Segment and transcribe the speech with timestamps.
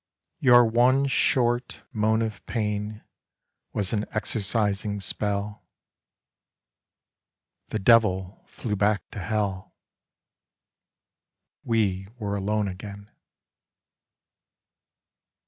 [0.39, 3.03] Your one short moan of pain
[3.71, 5.63] Was an exorcising spell;
[7.67, 9.75] The devil flew back to hell;
[11.63, 13.11] We were alone again.